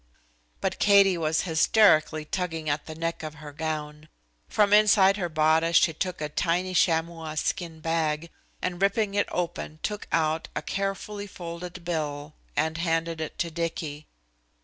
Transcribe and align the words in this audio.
But 0.61 0.79
Katie 0.79 1.15
was 1.15 1.41
hysterically 1.43 2.25
tugging 2.25 2.67
at 2.71 2.87
the 2.87 2.95
neck 2.95 3.21
of 3.21 3.35
her 3.35 3.51
gown. 3.53 4.09
From 4.49 4.73
inside 4.73 5.17
her 5.17 5.29
bodice 5.29 5.75
she 5.77 5.93
took 5.93 6.19
a 6.21 6.27
tiny 6.27 6.73
chamois 6.73 7.35
skin 7.35 7.81
bag, 7.81 8.31
and 8.63 8.81
ripping 8.81 9.13
it 9.13 9.29
open 9.31 9.77
took 9.83 10.07
out 10.11 10.47
a 10.55 10.63
carefully 10.63 11.27
folded 11.27 11.85
bill 11.85 12.33
and 12.57 12.79
handed 12.79 13.21
it 13.21 13.37
to 13.37 13.51
Dicky. 13.51 14.07